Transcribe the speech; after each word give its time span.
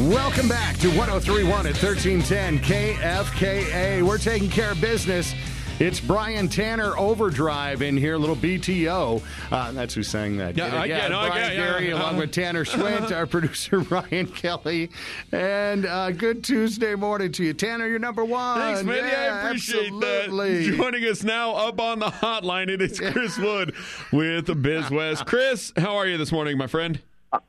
Welcome 0.00 0.48
back 0.48 0.78
to 0.78 0.88
1031 0.88 1.66
at 1.66 1.74
1310 1.76 2.60
KFKA. 2.60 4.02
We're 4.02 4.16
taking 4.16 4.48
care 4.48 4.70
of 4.72 4.80
business. 4.80 5.34
It's 5.78 6.00
Brian 6.00 6.48
Tanner 6.48 6.96
Overdrive 6.96 7.82
in 7.82 7.98
here, 7.98 8.16
little 8.16 8.34
BTO. 8.34 9.22
Uh, 9.52 9.72
that's 9.72 9.92
who 9.92 10.02
sang 10.02 10.38
that. 10.38 10.56
Yeah, 10.56 10.68
I. 10.68 10.70
No, 11.08 11.18
I 11.18 11.28
Brian 11.28 11.48
get. 11.48 11.54
Yeah, 11.54 11.64
Gary, 11.66 11.88
yeah. 11.90 11.94
along 11.96 12.16
with 12.16 12.32
Tanner 12.32 12.64
Schwint, 12.64 13.12
our 13.14 13.26
producer 13.26 13.78
Ryan 13.90 14.26
Kelly, 14.28 14.90
and 15.32 15.84
uh, 15.84 16.12
good 16.12 16.44
Tuesday 16.44 16.94
morning 16.94 17.30
to 17.32 17.44
you, 17.44 17.52
Tanner. 17.52 17.86
You're 17.86 17.98
number 17.98 18.24
one. 18.24 18.58
Thanks, 18.58 18.82
man. 18.82 19.04
Yeah, 19.04 19.10
Yeah, 19.10 19.34
I 19.34 19.48
appreciate 19.48 19.92
absolutely. 19.92 20.70
that. 20.70 20.76
Joining 20.78 21.04
us 21.04 21.22
now 21.22 21.56
up 21.56 21.78
on 21.78 21.98
the 21.98 22.06
hotline, 22.06 22.70
it 22.70 22.80
is 22.80 22.98
Chris 23.12 23.36
Wood 23.36 23.74
with 24.12 24.46
the 24.46 24.54
BizWest. 24.54 25.26
Chris, 25.26 25.74
how 25.76 25.96
are 25.96 26.06
you 26.06 26.16
this 26.16 26.32
morning, 26.32 26.56
my 26.56 26.68
friend? 26.68 27.00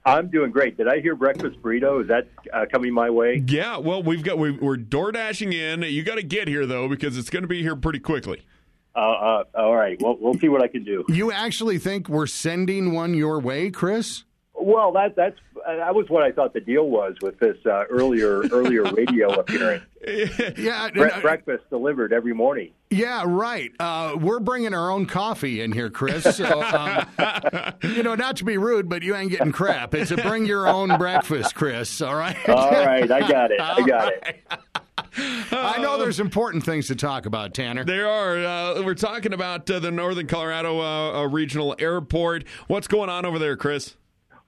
I'm 0.05 0.30
doing 0.30 0.52
great. 0.52 0.77
Did 0.77 0.88
I 0.88 0.99
hear 0.99 1.16
breakfast 1.16 1.62
burrito? 1.62 2.02
Is 2.02 2.08
that 2.08 2.27
uh, 2.53 2.66
coming 2.72 2.94
my 2.94 3.09
way? 3.09 3.44
Yeah, 3.48 3.77
well, 3.77 4.03
we've 4.03 4.23
got 4.23 4.38
we, 4.38 4.52
we're 4.52 4.77
door 4.77 5.12
dashing 5.12 5.53
in. 5.53 5.81
You 5.81 6.03
got 6.03 6.16
to 6.16 6.23
get 6.23 6.48
here 6.48 6.66
though 6.66 6.88
because 6.88 7.17
it's 7.17 7.30
going 7.30 7.44
to 7.44 7.48
be 7.48 7.62
here 7.62 7.76
pretty 7.76 7.99
quickly. 7.99 8.44
Uh, 8.95 8.99
uh, 8.99 9.44
all 9.55 9.75
right. 9.75 9.99
Well, 10.02 10.17
we'll 10.20 10.38
see 10.38 10.49
what 10.49 10.62
I 10.62 10.67
can 10.67 10.84
do. 10.84 11.05
You 11.08 11.31
actually 11.31 11.77
think 11.77 12.09
we're 12.09 12.27
sending 12.27 12.94
one 12.94 13.13
your 13.13 13.39
way, 13.39 13.72
Chris? 13.72 14.23
Well, 14.53 14.91
that 14.91 15.15
that's 15.15 15.37
uh, 15.65 15.75
that 15.77 15.95
was 15.95 16.09
what 16.09 16.23
I 16.23 16.31
thought 16.31 16.53
the 16.53 16.59
deal 16.59 16.87
was 16.87 17.15
with 17.21 17.39
this 17.39 17.57
uh, 17.65 17.85
earlier 17.89 18.41
earlier 18.51 18.83
radio 18.93 19.29
appearance. 19.33 19.83
Yeah, 20.57 20.89
Bre- 20.91 21.07
no, 21.07 21.21
breakfast 21.21 21.63
delivered 21.69 22.11
every 22.13 22.33
morning. 22.33 22.71
yeah, 22.89 23.23
right. 23.25 23.71
Uh, 23.79 24.15
we're 24.19 24.39
bringing 24.39 24.73
our 24.73 24.91
own 24.91 25.05
coffee 25.05 25.61
in 25.61 25.71
here, 25.71 25.89
Chris. 25.89 26.35
So, 26.35 26.61
um, 26.61 27.05
you 27.83 28.03
know, 28.03 28.16
not 28.16 28.35
to 28.38 28.43
be 28.45 28.58
rude, 28.58 28.89
but 28.89 29.03
you 29.03 29.16
ain't 29.16 29.31
getting 29.31 29.52
crap. 29.52 29.95
It's 29.95 30.11
a 30.11 30.17
bring 30.17 30.45
your 30.45 30.67
own 30.67 30.95
breakfast, 30.97 31.55
Chris. 31.55 32.02
All 32.02 32.15
right. 32.15 32.38
All 32.49 32.71
right, 32.71 33.09
I 33.09 33.27
got 33.27 33.52
it. 33.52 33.61
I 33.61 33.81
got 33.88 34.11
it. 34.13 34.41
I 35.52 35.80
know 35.81 35.97
there's 35.97 36.19
important 36.19 36.63
things 36.63 36.88
to 36.88 36.95
talk 36.95 37.25
about, 37.25 37.53
Tanner. 37.53 37.83
There 37.83 38.08
are. 38.08 38.38
Uh, 38.38 38.81
we're 38.83 38.93
talking 38.95 39.33
about 39.33 39.69
uh, 39.69 39.80
the 39.80 39.91
Northern 39.91 40.27
Colorado 40.27 40.80
uh, 40.80 41.21
uh, 41.21 41.27
Regional 41.27 41.75
Airport. 41.80 42.45
What's 42.67 42.88
going 42.88 43.09
on 43.09 43.25
over 43.25 43.39
there, 43.39 43.58
Chris? 43.58 43.95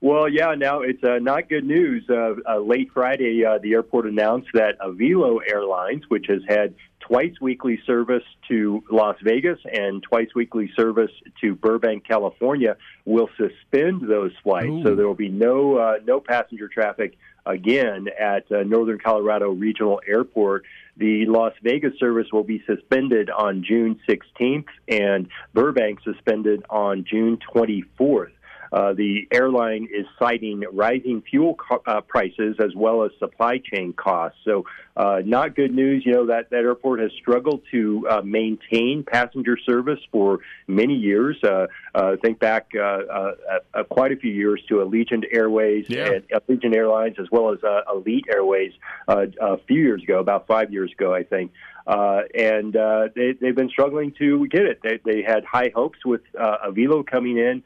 Well, 0.04 0.28
yeah. 0.28 0.54
Now 0.54 0.82
it's 0.82 1.02
uh, 1.02 1.18
not 1.18 1.48
good 1.48 1.64
news. 1.64 2.04
Uh, 2.10 2.34
uh, 2.46 2.58
late 2.58 2.90
Friday, 2.92 3.42
uh, 3.42 3.56
the 3.56 3.72
airport 3.72 4.04
announced 4.04 4.48
that 4.52 4.78
Avelo 4.78 5.38
Airlines, 5.50 6.02
which 6.08 6.26
has 6.28 6.42
had 6.46 6.74
twice 7.00 7.32
weekly 7.40 7.80
service 7.86 8.22
to 8.48 8.84
Las 8.90 9.16
Vegas 9.22 9.58
and 9.72 10.02
twice 10.02 10.28
weekly 10.34 10.70
service 10.76 11.10
to 11.40 11.54
Burbank, 11.54 12.06
California, 12.06 12.76
will 13.06 13.30
suspend 13.38 14.06
those 14.06 14.32
flights. 14.42 14.68
Ooh. 14.68 14.82
So 14.84 14.94
there 14.94 15.06
will 15.06 15.14
be 15.14 15.30
no 15.30 15.78
uh, 15.78 15.94
no 16.04 16.20
passenger 16.20 16.68
traffic 16.68 17.16
again 17.46 18.08
at 18.20 18.52
uh, 18.52 18.62
Northern 18.62 18.98
Colorado 18.98 19.52
Regional 19.52 20.02
Airport. 20.06 20.66
The 20.98 21.24
Las 21.24 21.54
Vegas 21.62 21.98
service 21.98 22.26
will 22.30 22.44
be 22.44 22.62
suspended 22.66 23.30
on 23.30 23.64
June 23.66 23.98
16th, 24.06 24.66
and 24.86 25.28
Burbank 25.54 26.00
suspended 26.04 26.62
on 26.68 27.06
June 27.10 27.38
24th. 27.54 28.32
Uh, 28.74 28.92
the 28.92 29.28
airline 29.32 29.86
is 29.94 30.04
citing 30.18 30.64
rising 30.72 31.22
fuel 31.30 31.54
co- 31.54 31.80
uh, 31.86 32.00
prices 32.00 32.56
as 32.58 32.74
well 32.74 33.04
as 33.04 33.12
supply 33.20 33.58
chain 33.58 33.92
costs. 33.92 34.36
So, 34.44 34.64
uh, 34.96 35.22
not 35.24 35.54
good 35.54 35.72
news. 35.72 36.02
You 36.04 36.12
know 36.14 36.26
that 36.26 36.50
that 36.50 36.64
airport 36.64 36.98
has 36.98 37.12
struggled 37.12 37.62
to 37.70 38.04
uh, 38.10 38.22
maintain 38.22 39.04
passenger 39.06 39.56
service 39.64 40.00
for 40.10 40.40
many 40.66 40.94
years. 40.96 41.36
Uh, 41.44 41.66
uh, 41.94 42.16
think 42.20 42.40
back 42.40 42.72
uh, 42.74 42.80
uh, 42.82 43.32
uh, 43.74 43.84
quite 43.84 44.10
a 44.10 44.16
few 44.16 44.32
years 44.32 44.60
to 44.68 44.74
Allegiant 44.76 45.22
Airways 45.32 45.86
Yeah. 45.88 46.10
and 46.14 46.24
Allegiant 46.30 46.74
Airlines, 46.74 47.14
as 47.20 47.28
well 47.30 47.52
as 47.52 47.62
uh, 47.62 47.82
Elite 47.94 48.26
Airways, 48.28 48.72
uh, 49.06 49.26
a 49.40 49.58
few 49.68 49.80
years 49.82 50.02
ago, 50.02 50.18
about 50.18 50.48
five 50.48 50.72
years 50.72 50.90
ago, 50.90 51.14
I 51.14 51.22
think. 51.22 51.52
Uh, 51.86 52.22
and 52.34 52.74
uh, 52.74 53.08
they, 53.14 53.32
they've 53.40 53.54
been 53.54 53.68
struggling 53.68 54.12
to 54.18 54.48
get 54.48 54.62
it. 54.62 54.80
They, 54.82 54.98
they 55.04 55.22
had 55.22 55.44
high 55.44 55.70
hopes 55.72 55.98
with 56.04 56.22
uh, 56.36 56.56
Avelo 56.68 57.06
coming 57.06 57.36
in 57.38 57.62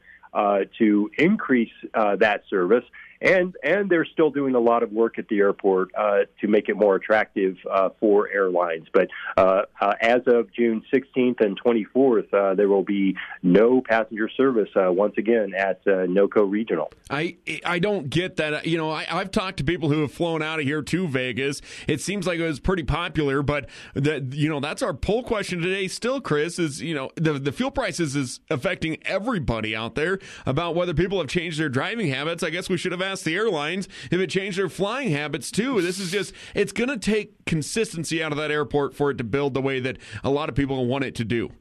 to 0.77 1.09
increase 1.17 1.71
uh, 1.93 2.15
that 2.17 2.43
service, 2.49 2.83
and 3.21 3.55
and 3.63 3.89
they're 3.89 4.05
still 4.05 4.29
doing 4.29 4.55
a 4.55 4.59
lot 4.59 4.83
of 4.83 4.91
work 4.91 5.19
at 5.19 5.27
the 5.27 5.39
airport 5.39 5.89
uh, 5.97 6.19
to 6.41 6.47
make 6.47 6.69
it 6.69 6.75
more 6.75 6.95
attractive 6.95 7.57
uh, 7.69 7.89
for 7.99 8.29
airlines. 8.29 8.87
But 8.93 9.09
uh, 9.37 9.63
uh, 9.79 9.93
as 10.01 10.21
of 10.27 10.53
June 10.53 10.83
16th 10.93 11.41
and 11.41 11.59
24th, 11.61 12.33
uh, 12.33 12.55
there 12.55 12.69
will 12.69 12.83
be 12.83 13.15
no 13.43 13.81
passenger 13.81 14.29
service 14.29 14.69
uh, 14.75 14.91
once 14.91 15.15
again 15.17 15.53
at 15.57 15.83
NOCO 15.85 16.49
Regional. 16.49 16.91
I 17.09 17.37
I 17.65 17.79
don't 17.79 18.09
get 18.09 18.37
that. 18.37 18.65
You 18.65 18.77
know, 18.77 18.89
I, 18.89 19.05
I've 19.09 19.31
talked 19.31 19.57
to 19.57 19.63
people 19.63 19.89
who 19.89 20.01
have 20.01 20.11
flown 20.11 20.41
out 20.41 20.59
of 20.59 20.65
here 20.65 20.81
to 20.81 21.07
Vegas. 21.07 21.61
It 21.87 22.01
seems 22.01 22.25
like 22.25 22.39
it 22.39 22.47
was 22.47 22.59
pretty 22.59 22.83
popular, 22.83 23.41
but 23.41 23.69
that 23.93 24.33
you 24.33 24.49
know 24.49 24.59
that's 24.59 24.81
our 24.81 24.93
poll 24.93 25.23
question 25.23 25.61
today. 25.61 25.87
Still, 25.87 26.21
Chris 26.21 26.59
is 26.59 26.81
you 26.81 26.95
know 26.95 27.11
the 27.15 27.33
the 27.33 27.51
fuel 27.51 27.71
prices 27.71 28.15
is 28.15 28.39
affecting 28.49 28.97
everybody 29.03 29.75
out 29.75 29.95
there 29.95 30.19
about 30.45 30.75
whether 30.75 30.93
people 30.93 31.19
have 31.19 31.27
changed 31.27 31.59
their 31.59 31.69
driving 31.69 32.07
habits. 32.07 32.43
I 32.43 32.49
guess 32.49 32.69
we 32.69 32.77
should 32.77 32.91
have 32.91 33.01
the 33.17 33.35
airlines 33.35 33.87
if 34.11 34.19
it 34.19 34.29
changed 34.29 34.57
their 34.57 34.69
flying 34.69 35.09
habits 35.09 35.51
too. 35.51 35.81
This 35.81 35.99
is 35.99 36.11
just 36.11 36.33
it's 36.53 36.71
going 36.71 36.89
to 36.89 36.97
take 36.97 37.45
consistency 37.45 38.23
out 38.23 38.31
of 38.31 38.37
that 38.37 38.51
airport 38.51 38.93
for 38.95 39.11
it 39.11 39.17
to 39.17 39.23
build 39.23 39.53
the 39.53 39.61
way 39.61 39.79
that 39.79 39.97
a 40.23 40.29
lot 40.29 40.49
of 40.49 40.55
people 40.55 40.85
want 40.85 41.03
it 41.03 41.15
to 41.15 41.25
do. 41.25 41.51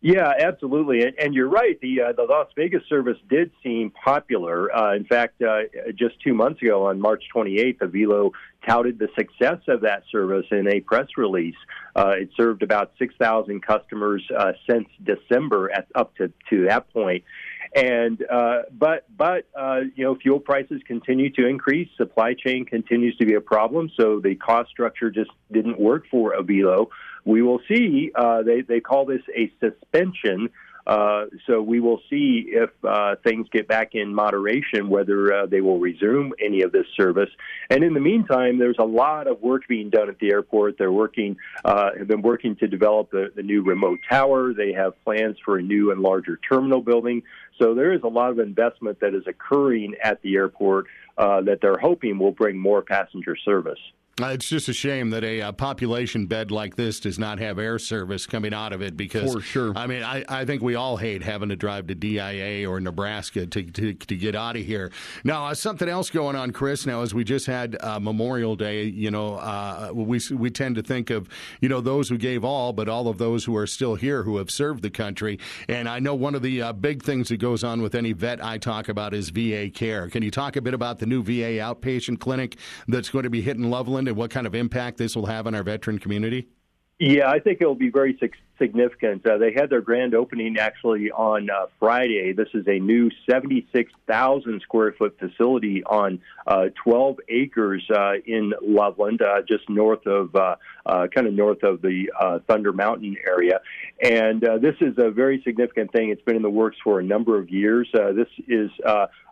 Yeah, 0.00 0.32
absolutely, 0.38 1.02
and, 1.02 1.12
and 1.18 1.34
you're 1.34 1.48
right. 1.48 1.78
The 1.80 2.02
uh, 2.02 2.12
the 2.12 2.22
Las 2.22 2.46
Vegas 2.54 2.82
service 2.88 3.16
did 3.28 3.50
seem 3.64 3.90
popular. 3.90 4.72
Uh, 4.74 4.94
in 4.94 5.04
fact, 5.04 5.42
uh, 5.42 5.62
just 5.96 6.20
two 6.22 6.34
months 6.34 6.62
ago, 6.62 6.86
on 6.86 7.00
March 7.00 7.24
28th, 7.34 7.78
Avelo 7.78 8.30
touted 8.64 9.00
the 9.00 9.08
success 9.18 9.58
of 9.66 9.80
that 9.80 10.04
service 10.12 10.46
in 10.52 10.68
a 10.68 10.78
press 10.80 11.08
release. 11.16 11.56
Uh, 11.96 12.12
it 12.16 12.30
served 12.36 12.62
about 12.62 12.92
6,000 12.96 13.60
customers 13.60 14.22
uh, 14.36 14.52
since 14.70 14.86
December, 15.02 15.68
at, 15.72 15.88
up 15.96 16.14
to 16.16 16.32
to 16.50 16.66
that 16.66 16.92
point. 16.92 17.24
And 17.74 18.24
uh, 18.30 18.62
but 18.72 19.04
but 19.16 19.46
uh, 19.58 19.80
you 19.94 20.04
know 20.04 20.14
fuel 20.16 20.40
prices 20.40 20.80
continue 20.86 21.30
to 21.34 21.46
increase. 21.46 21.88
Supply 21.96 22.34
chain 22.34 22.64
continues 22.64 23.16
to 23.18 23.26
be 23.26 23.34
a 23.34 23.40
problem. 23.40 23.90
So 23.98 24.20
the 24.20 24.34
cost 24.36 24.70
structure 24.70 25.10
just 25.10 25.30
didn't 25.52 25.78
work 25.78 26.04
for 26.10 26.34
Avelo. 26.34 26.88
We 27.24 27.42
will 27.42 27.60
see. 27.68 28.10
Uh, 28.14 28.42
they 28.42 28.62
they 28.62 28.80
call 28.80 29.04
this 29.04 29.22
a 29.36 29.52
suspension. 29.60 30.48
Uh, 30.88 31.26
so 31.46 31.60
we 31.60 31.80
will 31.80 32.00
see 32.08 32.46
if 32.48 32.70
uh, 32.82 33.14
things 33.22 33.46
get 33.52 33.68
back 33.68 33.94
in 33.94 34.14
moderation, 34.14 34.88
whether 34.88 35.34
uh, 35.34 35.46
they 35.46 35.60
will 35.60 35.78
resume 35.78 36.32
any 36.42 36.62
of 36.62 36.72
this 36.72 36.86
service. 36.96 37.28
And 37.68 37.84
in 37.84 37.92
the 37.92 38.00
meantime, 38.00 38.58
there's 38.58 38.78
a 38.78 38.84
lot 38.84 39.26
of 39.26 39.42
work 39.42 39.68
being 39.68 39.90
done 39.90 40.08
at 40.08 40.18
the 40.18 40.32
airport. 40.32 40.78
They're 40.78 40.90
working, 40.90 41.36
uh, 41.62 41.90
have 41.98 42.08
been 42.08 42.22
working 42.22 42.56
to 42.56 42.66
develop 42.66 43.10
the, 43.10 43.30
the 43.36 43.42
new 43.42 43.62
remote 43.62 43.98
tower. 44.08 44.54
They 44.54 44.72
have 44.72 44.94
plans 45.04 45.36
for 45.44 45.58
a 45.58 45.62
new 45.62 45.92
and 45.92 46.00
larger 46.00 46.40
terminal 46.48 46.80
building. 46.80 47.22
So 47.60 47.74
there 47.74 47.92
is 47.92 48.00
a 48.02 48.08
lot 48.08 48.30
of 48.30 48.38
investment 48.38 49.00
that 49.00 49.14
is 49.14 49.24
occurring 49.26 49.94
at 50.02 50.22
the 50.22 50.36
airport 50.36 50.86
uh, 51.18 51.42
that 51.42 51.60
they're 51.60 51.78
hoping 51.78 52.18
will 52.18 52.32
bring 52.32 52.56
more 52.56 52.80
passenger 52.80 53.36
service. 53.36 53.80
Uh, 54.20 54.26
It's 54.28 54.48
just 54.48 54.68
a 54.68 54.72
shame 54.72 55.10
that 55.10 55.22
a 55.22 55.42
uh, 55.42 55.52
population 55.52 56.26
bed 56.26 56.50
like 56.50 56.76
this 56.76 57.00
does 57.00 57.18
not 57.18 57.38
have 57.38 57.58
air 57.58 57.78
service 57.78 58.26
coming 58.26 58.52
out 58.52 58.72
of 58.72 58.82
it 58.82 58.96
because, 58.96 59.32
For 59.32 59.40
sure. 59.40 59.72
I 59.76 59.86
mean, 59.86 60.02
I, 60.02 60.24
I 60.28 60.44
think 60.44 60.62
we 60.62 60.74
all 60.74 60.96
hate 60.96 61.22
having 61.22 61.50
to 61.50 61.56
drive 61.56 61.86
to 61.88 61.94
DIA 61.94 62.68
or 62.68 62.80
Nebraska 62.80 63.46
to, 63.46 63.62
to, 63.62 63.94
to 63.94 64.16
get 64.16 64.34
out 64.34 64.56
of 64.56 64.64
here. 64.64 64.90
Now, 65.24 65.46
uh, 65.46 65.54
something 65.54 65.88
else 65.88 66.10
going 66.10 66.34
on, 66.36 66.52
Chris. 66.52 66.84
Now, 66.86 67.02
as 67.02 67.14
we 67.14 67.22
just 67.22 67.46
had 67.46 67.76
uh, 67.80 68.00
Memorial 68.00 68.56
Day, 68.56 68.84
you 68.84 69.10
know, 69.10 69.36
uh, 69.36 69.90
we 69.94 70.20
we 70.32 70.50
tend 70.50 70.74
to 70.76 70.82
think 70.82 71.10
of 71.10 71.28
you 71.60 71.68
know 71.68 71.80
those 71.80 72.08
who 72.08 72.18
gave 72.18 72.44
all, 72.44 72.72
but 72.72 72.88
all 72.88 73.08
of 73.08 73.18
those 73.18 73.44
who 73.44 73.56
are 73.56 73.66
still 73.66 73.94
here 73.94 74.24
who 74.24 74.38
have 74.38 74.50
served 74.50 74.82
the 74.82 74.90
country. 74.90 75.38
And 75.68 75.88
I 75.88 76.00
know 76.00 76.14
one 76.14 76.34
of 76.34 76.42
the 76.42 76.62
uh, 76.62 76.72
big 76.72 77.02
things 77.02 77.28
that 77.28 77.36
goes 77.36 77.62
on 77.62 77.82
with 77.82 77.94
any 77.94 78.12
vet 78.12 78.44
I 78.44 78.58
talk 78.58 78.88
about 78.88 79.14
is 79.14 79.30
VA 79.30 79.70
care. 79.70 80.08
Can 80.08 80.22
you 80.22 80.30
talk 80.30 80.56
a 80.56 80.60
bit 80.62 80.74
about 80.74 80.98
the 80.98 81.06
new 81.06 81.22
VA 81.22 81.58
outpatient 81.62 82.18
clinic 82.18 82.56
that's 82.88 83.10
going 83.10 83.24
to 83.24 83.30
be 83.30 83.42
hitting 83.42 83.70
Loveland 83.70 84.07
and 84.08 84.16
what 84.16 84.30
kind 84.30 84.46
of 84.46 84.54
impact 84.54 84.98
this 84.98 85.14
will 85.14 85.26
have 85.26 85.46
on 85.46 85.54
our 85.54 85.62
veteran 85.62 85.98
community? 85.98 86.48
Yeah, 86.98 87.30
I 87.30 87.38
think 87.38 87.60
it 87.60 87.66
will 87.66 87.76
be 87.76 87.90
very 87.90 88.18
significant. 88.58 89.24
Uh, 89.24 89.38
they 89.38 89.52
had 89.52 89.70
their 89.70 89.80
grand 89.80 90.14
opening 90.14 90.58
actually 90.58 91.12
on 91.12 91.48
uh, 91.48 91.66
Friday. 91.78 92.32
This 92.32 92.48
is 92.54 92.66
a 92.66 92.80
new 92.80 93.08
76,000 93.30 94.60
square 94.62 94.92
foot 94.98 95.16
facility 95.16 95.84
on 95.84 96.20
uh, 96.48 96.66
12 96.82 97.18
acres 97.28 97.88
uh, 97.94 98.14
in 98.26 98.52
Loveland, 98.60 99.22
uh, 99.22 99.42
just 99.46 99.68
north 99.70 100.04
of, 100.08 100.34
uh, 100.34 100.56
kind 101.14 101.28
of 101.28 101.34
north 101.34 101.62
of 101.62 101.82
the 101.82 102.08
Thunder 102.48 102.72
Mountain 102.72 103.16
area. 103.24 103.60
And 104.02 104.40
this 104.40 104.74
is 104.80 104.94
a 104.98 105.10
very 105.10 105.40
significant 105.44 105.92
thing. 105.92 106.10
It's 106.10 106.22
been 106.22 106.36
in 106.36 106.42
the 106.42 106.50
works 106.50 106.78
for 106.82 106.98
a 106.98 107.04
number 107.04 107.38
of 107.38 107.48
years. 107.48 107.88
This 107.92 108.28
is 108.48 108.70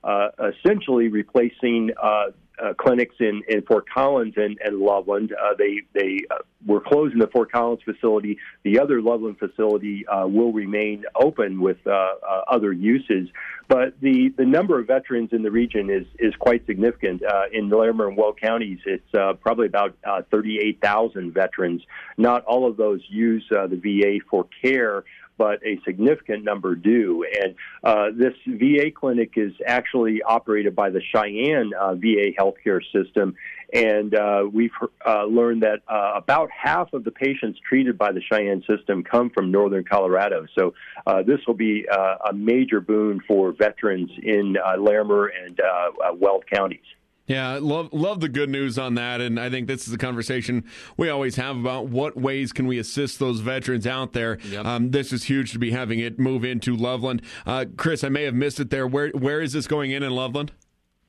essentially 0.04 1.08
replacing 1.08 1.90
uh, 2.62 2.72
clinics 2.74 3.14
in, 3.20 3.42
in 3.48 3.62
Fort 3.62 3.84
Collins 3.88 4.34
and, 4.36 4.58
and 4.64 4.78
Loveland. 4.78 5.32
Uh, 5.32 5.54
they 5.58 5.82
they 5.94 6.20
uh, 6.30 6.38
were 6.66 6.80
closing 6.80 7.18
the 7.18 7.28
Fort 7.28 7.52
Collins 7.52 7.82
facility. 7.84 8.38
The 8.64 8.80
other 8.80 9.00
Loveland 9.00 9.38
facility 9.38 10.06
uh, 10.06 10.26
will 10.26 10.52
remain 10.52 11.04
open 11.14 11.60
with 11.60 11.78
uh, 11.86 11.90
uh, 11.90 12.42
other 12.48 12.72
uses. 12.72 13.28
But 13.68 14.00
the, 14.00 14.32
the 14.36 14.44
number 14.44 14.78
of 14.78 14.86
veterans 14.86 15.30
in 15.32 15.42
the 15.42 15.50
region 15.50 15.90
is, 15.90 16.06
is 16.18 16.34
quite 16.36 16.64
significant. 16.66 17.22
Uh, 17.24 17.44
in 17.52 17.68
Larimer 17.68 18.08
and 18.08 18.16
Weld 18.16 18.40
counties, 18.40 18.78
it's 18.86 19.14
uh, 19.14 19.34
probably 19.34 19.66
about 19.66 19.96
uh, 20.04 20.22
38,000 20.30 21.32
veterans. 21.34 21.82
Not 22.16 22.44
all 22.44 22.68
of 22.68 22.76
those 22.76 23.00
use 23.08 23.44
uh, 23.56 23.66
the 23.66 23.76
VA 23.76 24.24
for 24.30 24.46
care, 24.62 25.04
but 25.38 25.60
a 25.64 25.80
significant 25.84 26.44
number 26.44 26.74
do. 26.74 27.24
And 27.42 27.54
uh, 27.84 28.06
this 28.16 28.34
VA 28.46 28.90
clinic 28.90 29.32
is 29.36 29.52
actually 29.66 30.22
operated 30.22 30.74
by 30.74 30.90
the 30.90 31.00
Cheyenne 31.00 31.72
uh, 31.78 31.94
VA 31.94 32.32
healthcare 32.38 32.80
system. 32.92 33.34
And 33.72 34.14
uh, 34.14 34.44
we've 34.52 34.70
uh, 35.04 35.24
learned 35.24 35.62
that 35.62 35.80
uh, 35.88 36.12
about 36.14 36.50
half 36.50 36.92
of 36.92 37.04
the 37.04 37.10
patients 37.10 37.58
treated 37.68 37.98
by 37.98 38.12
the 38.12 38.20
Cheyenne 38.20 38.62
system 38.66 39.02
come 39.02 39.30
from 39.30 39.50
northern 39.50 39.84
Colorado. 39.84 40.46
So 40.56 40.74
uh, 41.06 41.22
this 41.22 41.40
will 41.46 41.54
be 41.54 41.86
a 41.90 42.32
major 42.32 42.80
boon 42.80 43.20
for 43.26 43.52
veterans 43.52 44.10
in 44.22 44.56
Larimer 44.78 45.26
and 45.26 45.60
Weld 46.18 46.44
counties. 46.46 46.84
Yeah, 47.26 47.58
love 47.60 47.92
love 47.92 48.20
the 48.20 48.28
good 48.28 48.48
news 48.48 48.78
on 48.78 48.94
that, 48.94 49.20
and 49.20 49.38
I 49.40 49.50
think 49.50 49.66
this 49.66 49.88
is 49.88 49.92
a 49.92 49.98
conversation 49.98 50.64
we 50.96 51.08
always 51.08 51.34
have 51.36 51.56
about 51.56 51.88
what 51.88 52.16
ways 52.16 52.52
can 52.52 52.68
we 52.68 52.78
assist 52.78 53.18
those 53.18 53.40
veterans 53.40 53.86
out 53.86 54.12
there. 54.12 54.38
Yep. 54.44 54.64
Um, 54.64 54.90
this 54.92 55.12
is 55.12 55.24
huge 55.24 55.52
to 55.52 55.58
be 55.58 55.72
having 55.72 55.98
it 55.98 56.20
move 56.20 56.44
into 56.44 56.76
Loveland. 56.76 57.22
Uh, 57.44 57.64
Chris, 57.76 58.04
I 58.04 58.10
may 58.10 58.22
have 58.24 58.34
missed 58.34 58.60
it 58.60 58.70
there. 58.70 58.86
Where 58.86 59.08
where 59.10 59.40
is 59.40 59.52
this 59.52 59.66
going 59.66 59.90
in 59.90 60.04
in 60.04 60.12
Loveland? 60.12 60.52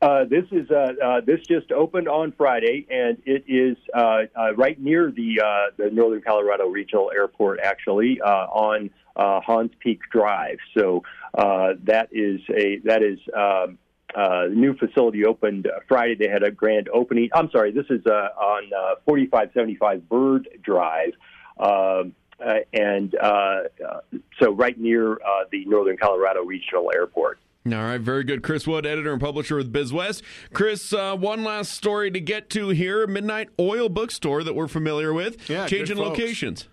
Uh, 0.01 0.25
this 0.25 0.45
is 0.51 0.69
uh, 0.69 0.93
uh, 1.03 1.21
this 1.21 1.39
just 1.47 1.71
opened 1.71 2.07
on 2.07 2.31
Friday, 2.31 2.85
and 2.89 3.17
it 3.25 3.43
is 3.47 3.77
uh, 3.95 4.23
uh, 4.35 4.55
right 4.55 4.79
near 4.79 5.11
the 5.11 5.41
uh, 5.43 5.71
the 5.77 5.89
Northern 5.91 6.21
Colorado 6.21 6.67
Regional 6.67 7.11
Airport, 7.15 7.59
actually 7.59 8.21
on 8.21 8.89
Hahns 9.17 9.71
Peak 9.79 10.01
Drive. 10.11 10.57
So 10.75 11.03
that 11.35 12.09
is 12.11 12.41
a 12.49 12.79
that 12.85 13.03
is. 13.03 13.19
Um, 13.35 13.77
uh, 14.17 14.47
new 14.51 14.75
facility 14.75 15.25
opened 15.25 15.67
Friday. 15.87 16.15
They 16.15 16.27
had 16.27 16.41
a 16.41 16.49
grand 16.49 16.89
opening. 16.89 17.29
I'm 17.33 17.51
sorry, 17.51 17.71
this 17.71 17.85
is 17.89 18.03
uh, 18.07 18.29
on 18.39 18.63
uh, 18.73 18.95
4575 19.05 20.09
Byrd 20.09 20.49
Drive. 20.63 21.13
Um, 21.59 22.13
uh, 22.39 22.53
and 22.71 23.15
uh, 23.15 23.25
uh, 23.25 23.99
so 24.39 24.51
right 24.51 24.79
near 24.79 25.17
the 25.51 25.65
Northern 25.65 25.97
Colorado 25.97 26.43
Regional 26.43 26.91
Airport. 26.93 27.39
All 27.65 27.73
right, 27.73 27.99
very 27.99 28.23
good. 28.23 28.43
Chris 28.43 28.65
Wood, 28.65 28.85
editor 28.85 29.11
and 29.11 29.21
publisher 29.21 29.55
with 29.55 29.73
BizWest. 29.73 30.21
Chris, 30.53 30.93
one 30.93 31.43
last 31.43 31.73
story 31.73 32.09
to 32.11 32.19
get 32.19 32.49
to 32.51 32.69
here 32.69 33.05
Midnight 33.07 33.49
Oil 33.59 33.89
Bookstore 33.89 34.43
that 34.43 34.55
we're 34.55 34.67
familiar 34.67 35.13
with, 35.13 35.49
yeah, 35.49 35.67
changing 35.67 35.97
locations. 35.97 36.69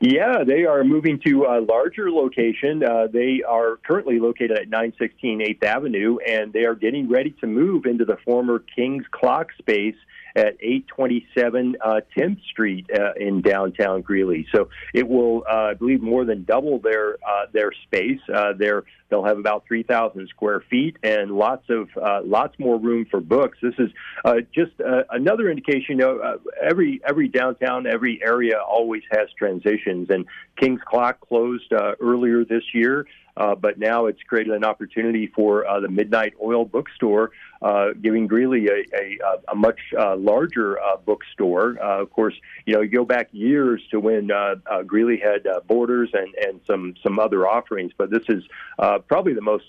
Yeah, 0.00 0.44
they 0.44 0.64
are 0.64 0.82
moving 0.82 1.20
to 1.26 1.44
a 1.44 1.60
larger 1.60 2.10
location. 2.10 2.82
Uh, 2.82 3.06
they 3.12 3.42
are 3.46 3.76
currently 3.86 4.18
located 4.18 4.52
at 4.52 4.68
916 4.68 5.40
8th 5.40 5.62
Avenue, 5.64 6.16
and 6.26 6.52
they 6.52 6.64
are 6.64 6.74
getting 6.74 7.08
ready 7.08 7.30
to 7.40 7.46
move 7.46 7.86
into 7.86 8.04
the 8.04 8.16
former 8.24 8.62
King's 8.74 9.04
Clock 9.12 9.52
space 9.58 9.96
at 10.36 10.56
827 10.60 11.76
uh, 11.80 12.00
10th 12.16 12.42
Street 12.50 12.90
uh, 12.92 13.12
in 13.16 13.40
downtown 13.40 14.02
Greeley. 14.02 14.46
So 14.52 14.68
it 14.92 15.06
will, 15.06 15.44
uh, 15.48 15.70
I 15.70 15.74
believe, 15.74 16.02
more 16.02 16.24
than 16.24 16.44
double 16.44 16.80
their 16.80 17.14
uh, 17.26 17.46
their 17.52 17.70
space. 17.84 18.20
Uh, 18.32 18.52
they're, 18.58 18.82
they'll 19.14 19.24
have 19.24 19.38
about 19.38 19.64
3,000 19.68 20.28
square 20.28 20.60
feet 20.68 20.96
and 21.04 21.30
lots 21.30 21.64
of 21.68 21.88
uh, 21.96 22.20
lots 22.24 22.58
more 22.58 22.78
room 22.78 23.06
for 23.08 23.20
books. 23.20 23.58
This 23.62 23.74
is 23.78 23.90
uh, 24.24 24.40
just 24.52 24.72
uh, 24.80 25.04
another 25.10 25.48
indication. 25.50 25.84
You 25.90 25.96
know, 25.96 26.18
uh, 26.18 26.36
every 26.60 27.00
every 27.06 27.28
downtown, 27.28 27.86
every 27.86 28.20
area 28.24 28.58
always 28.58 29.02
has 29.12 29.28
transitions, 29.38 30.10
and 30.10 30.26
King's 30.58 30.80
Clock 30.84 31.20
closed 31.20 31.72
uh, 31.72 31.94
earlier 32.00 32.44
this 32.44 32.64
year. 32.74 33.06
Uh, 33.36 33.54
but 33.54 33.78
now 33.78 34.06
it's 34.06 34.22
created 34.22 34.52
an 34.52 34.64
opportunity 34.64 35.26
for 35.26 35.66
uh, 35.66 35.80
the 35.80 35.88
Midnight 35.88 36.34
Oil 36.40 36.64
Bookstore, 36.64 37.32
uh, 37.64 37.94
giving 38.00 38.26
Greeley 38.26 38.68
a, 38.68 38.84
a, 38.94 39.52
a 39.52 39.54
much 39.54 39.80
uh, 39.98 40.16
larger 40.16 40.78
uh, 40.78 40.96
bookstore. 40.98 41.82
Uh, 41.82 42.02
of 42.02 42.10
course, 42.10 42.34
you 42.66 42.74
know, 42.74 42.82
you 42.82 42.90
go 42.90 43.04
back 43.04 43.28
years 43.32 43.82
to 43.90 43.98
when 43.98 44.30
uh, 44.30 44.56
Greeley 44.86 45.18
had 45.18 45.46
Borders 45.66 46.10
and, 46.12 46.32
and 46.46 46.60
some, 46.66 46.94
some 47.02 47.18
other 47.18 47.48
offerings, 47.48 47.92
but 47.96 48.10
this 48.10 48.24
is 48.28 48.44
uh, 48.78 48.98
probably 48.98 49.32
the 49.32 49.40
most 49.40 49.64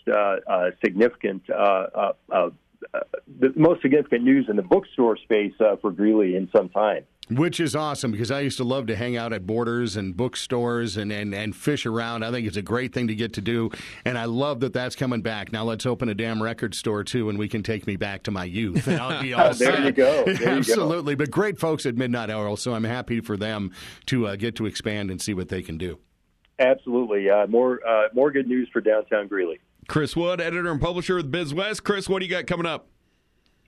significant 0.84 1.50
uh, 1.50 1.88
uh, 1.94 2.14
uh, 2.32 2.50
the 3.40 3.54
most 3.56 3.82
significant 3.82 4.24
news 4.24 4.48
in 4.50 4.56
the 4.56 4.62
bookstore 4.62 5.18
space 5.18 5.54
uh, 5.60 5.76
for 5.82 5.92
Greeley 5.92 6.36
in 6.36 6.50
some 6.56 6.70
time. 6.70 7.06
Which 7.32 7.60
is 7.60 7.76
awesome 7.76 8.12
because 8.12 8.30
I 8.30 8.42
used 8.42 8.58
to 8.58 8.64
love 8.64 8.86
to 8.86 8.96
hang 8.96 9.18
out 9.18 9.34
at 9.34 9.48
borders 9.48 9.96
and 9.96 10.16
bookstores 10.16 10.96
and, 10.96 11.12
and, 11.12 11.34
and 11.34 11.56
fish 11.56 11.88
around. 11.88 12.24
I 12.24 12.30
think 12.30 12.46
it's 12.46 12.58
a 12.58 12.62
great 12.62 12.94
thing 12.94 13.08
to 13.08 13.16
get 13.16 13.34
to 13.34 13.42
do. 13.42 13.72
And 14.06 14.16
I 14.16 14.26
love 14.26 14.60
that 14.60 14.74
that's 14.74 14.96
coming 14.96 15.22
back. 15.22 15.52
Now 15.52 15.64
let's 15.64 15.88
open 15.88 16.08
a 16.08 16.14
damn 16.14 16.42
record 16.42 16.76
store 16.76 17.04
too 17.04 17.30
and 17.30 17.40
we 17.40 17.48
can 17.48 17.64
take 17.64 17.88
me 17.88 17.96
back 17.96 18.24
to 18.24 18.32
my 18.32 18.46
youth. 18.46 18.86
And 18.88 19.00
I'll 19.00 19.24
be 19.24 19.34
all 19.34 19.56
there 19.56 19.86
you 19.86 19.92
go. 19.92 20.24
There 20.26 20.50
Absolutely. 20.58 21.14
You 21.14 21.18
go. 21.18 21.24
But 21.24 21.32
great 21.32 21.60
folks 21.60 21.88
at 21.88 21.96
Midnight 21.96 22.30
Oil. 22.30 22.58
So 22.58 22.76
I'm 22.76 22.84
happy 22.84 23.22
for 23.22 23.38
them 23.38 23.72
to 24.06 24.28
uh, 24.28 24.36
get 24.36 24.56
to 24.58 24.68
expand 24.68 25.10
and 25.10 25.20
see 25.20 25.34
what 25.34 25.50
they 25.50 25.64
can 25.64 25.80
do. 25.80 25.98
Absolutely. 26.60 27.28
Uh, 27.28 27.48
more, 27.48 27.80
uh, 27.86 28.10
more 28.14 28.30
good 28.30 28.48
news 28.48 28.70
for 28.72 28.82
downtown 28.82 29.28
Greeley. 29.28 29.60
Chris 29.88 30.16
Wood, 30.16 30.42
editor 30.42 30.72
and 30.72 30.82
publisher 30.82 31.18
of 31.18 31.26
BizWest. 31.26 31.84
Chris, 31.84 32.10
what 32.10 32.20
do 32.20 32.26
you 32.26 32.32
got 32.32 32.48
coming 32.48 32.66
up? 32.66 32.88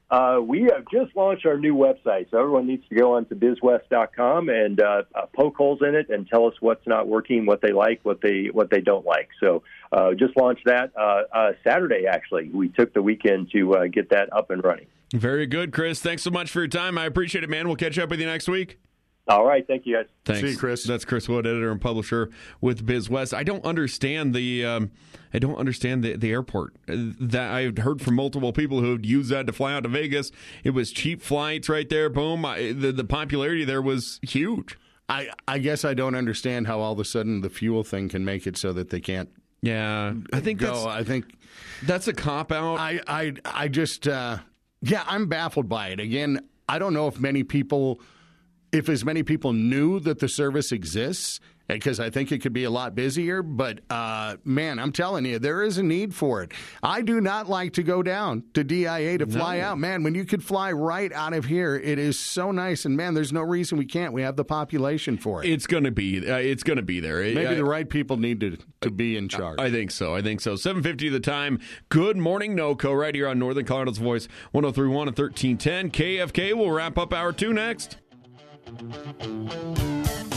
Uh, 0.09 0.39
we 0.41 0.61
have 0.61 0.85
just 0.89 1.13
launched 1.17 1.45
our 1.45 1.57
new 1.57 1.75
website, 1.75 2.31
so 2.31 2.37
everyone 2.39 2.65
needs 2.65 2.87
to 2.87 2.95
go 2.95 3.15
on 3.15 3.25
to 3.25 3.35
bizwest.com 3.35 4.47
and 4.47 4.79
uh, 4.79 5.03
uh, 5.13 5.25
poke 5.35 5.57
holes 5.57 5.79
in 5.81 5.95
it 5.95 6.09
and 6.09 6.25
tell 6.29 6.45
us 6.45 6.53
what's 6.61 6.85
not 6.87 7.07
working, 7.07 7.45
what 7.45 7.61
they 7.61 7.73
like, 7.73 7.99
what 8.03 8.21
they 8.21 8.45
what 8.53 8.69
they 8.69 8.79
don't 8.79 9.05
like. 9.05 9.27
So, 9.41 9.63
uh, 9.91 10.13
just 10.13 10.37
launched 10.37 10.63
that 10.65 10.93
uh, 10.97 11.23
uh, 11.33 11.51
Saturday. 11.61 12.05
Actually, 12.09 12.49
we 12.53 12.69
took 12.69 12.93
the 12.93 13.01
weekend 13.01 13.51
to 13.51 13.73
uh, 13.73 13.87
get 13.87 14.09
that 14.11 14.31
up 14.31 14.49
and 14.49 14.63
running. 14.63 14.87
Very 15.13 15.45
good, 15.45 15.73
Chris. 15.73 15.99
Thanks 15.99 16.23
so 16.23 16.31
much 16.31 16.51
for 16.51 16.59
your 16.59 16.67
time. 16.69 16.97
I 16.97 17.05
appreciate 17.05 17.43
it, 17.43 17.49
man. 17.49 17.67
We'll 17.67 17.75
catch 17.75 17.97
up 17.99 18.09
with 18.09 18.21
you 18.21 18.27
next 18.27 18.47
week. 18.47 18.79
All 19.27 19.45
right, 19.45 19.65
thank 19.67 19.85
you 19.85 19.95
guys. 19.95 20.05
Thanks, 20.25 20.41
See 20.41 20.49
you, 20.51 20.57
Chris. 20.57 20.83
That's 20.83 21.03
Chris 21.03 21.27
Wood, 21.27 21.45
editor 21.45 21.69
and 21.69 21.81
publisher 21.81 22.29
with 22.61 22.85
BizWest. 22.85 23.33
I 23.33 23.43
don't 23.43 23.63
understand 23.65 24.33
the 24.33 24.65
um, 24.65 24.91
I 25.33 25.39
don't 25.39 25.57
understand 25.57 26.03
the, 26.03 26.15
the 26.15 26.31
airport. 26.31 26.75
That 26.87 27.51
I've 27.51 27.77
heard 27.77 28.01
from 28.01 28.15
multiple 28.15 28.53
people 28.53 28.79
who 28.79 28.91
have 28.91 29.05
used 29.05 29.29
that 29.31 29.45
to 29.47 29.53
fly 29.53 29.73
out 29.73 29.83
to 29.83 29.89
Vegas. 29.89 30.31
It 30.63 30.69
was 30.69 30.91
cheap 30.91 31.21
flights 31.21 31.67
right 31.67 31.89
there. 31.89 32.09
Boom. 32.09 32.45
I, 32.45 32.71
the 32.71 32.93
the 32.93 33.03
popularity 33.03 33.65
there 33.65 33.81
was 33.81 34.19
huge. 34.21 34.77
I 35.09 35.29
I 35.47 35.59
guess 35.59 35.83
I 35.83 35.93
don't 35.93 36.15
understand 36.15 36.67
how 36.67 36.79
all 36.79 36.93
of 36.93 36.99
a 36.99 37.05
sudden 37.05 37.41
the 37.41 37.49
fuel 37.49 37.83
thing 37.83 38.07
can 38.07 38.23
make 38.23 38.47
it 38.47 38.55
so 38.55 38.71
that 38.73 38.91
they 38.91 39.01
can't. 39.01 39.29
Yeah, 39.61 40.13
I 40.31 40.39
think 40.39 40.59
go. 40.59 40.67
that's 40.67 40.85
I 40.85 41.03
think 41.03 41.25
that's 41.83 42.07
a 42.07 42.13
cop 42.13 42.53
out. 42.53 42.79
I 42.79 43.01
I 43.07 43.33
I 43.43 43.67
just 43.67 44.07
uh, 44.07 44.37
yeah, 44.81 45.03
I'm 45.05 45.27
baffled 45.27 45.67
by 45.67 45.89
it. 45.89 45.99
Again, 45.99 46.47
I 46.69 46.79
don't 46.79 46.93
know 46.93 47.07
if 47.07 47.19
many 47.19 47.43
people 47.43 47.99
if 48.71 48.89
as 48.89 49.05
many 49.05 49.23
people 49.23 49.53
knew 49.53 49.99
that 50.01 50.19
the 50.19 50.29
service 50.29 50.71
exists, 50.71 51.39
because 51.67 51.99
I 51.99 52.09
think 52.09 52.31
it 52.31 52.39
could 52.39 52.53
be 52.53 52.63
a 52.63 52.69
lot 52.69 52.95
busier. 52.95 53.41
But 53.41 53.81
uh, 53.89 54.37
man, 54.43 54.79
I'm 54.79 54.91
telling 54.91 55.25
you, 55.25 55.39
there 55.39 55.63
is 55.63 55.77
a 55.77 55.83
need 55.83 56.13
for 56.13 56.41
it. 56.43 56.51
I 56.81 57.01
do 57.01 57.19
not 57.19 57.49
like 57.49 57.73
to 57.73 57.83
go 57.83 58.01
down 58.01 58.43
to 58.53 58.63
DIA 58.63 59.17
to 59.19 59.27
fly 59.27 59.59
no. 59.59 59.65
out. 59.65 59.77
Man, 59.77 60.03
when 60.03 60.15
you 60.15 60.25
could 60.25 60.43
fly 60.43 60.71
right 60.71 61.11
out 61.11 61.33
of 61.33 61.45
here, 61.45 61.75
it 61.75 61.99
is 61.99 62.17
so 62.17 62.51
nice. 62.51 62.85
And 62.85 62.95
man, 62.95 63.13
there's 63.13 63.33
no 63.33 63.41
reason 63.41 63.77
we 63.77 63.85
can't. 63.85 64.13
We 64.13 64.21
have 64.21 64.35
the 64.35 64.45
population 64.45 65.17
for 65.17 65.43
it. 65.43 65.49
It's 65.49 65.67
going 65.67 65.83
to 65.83 65.91
be. 65.91 66.29
Uh, 66.29 66.37
it's 66.37 66.63
going 66.63 66.77
to 66.77 66.83
be 66.83 66.99
there. 66.99 67.21
Maybe 67.21 67.47
I, 67.47 67.55
the 67.55 67.65
right 67.65 67.89
people 67.89 68.17
need 68.17 68.39
to 68.41 68.57
to 68.81 68.91
be 68.91 69.17
in 69.17 69.27
charge. 69.27 69.59
I 69.59 69.71
think 69.71 69.91
so. 69.91 70.15
I 70.15 70.21
think 70.21 70.41
so. 70.41 70.53
7:50 70.53 71.11
the 71.11 71.19
time. 71.19 71.59
Good 71.89 72.17
morning, 72.17 72.55
NOCO, 72.55 72.97
right 72.97 73.13
here 73.13 73.27
on 73.27 73.39
Northern 73.39 73.65
Colorado's 73.65 73.97
Voice, 73.97 74.27
103.1 74.53 75.07
and 75.07 75.17
1310 75.17 75.91
KFK. 75.91 76.53
We'll 76.53 76.71
wrap 76.71 76.97
up 76.97 77.13
hour 77.13 77.33
two 77.33 77.53
next 77.53 77.97
thank 78.67 80.31
you 80.33 80.36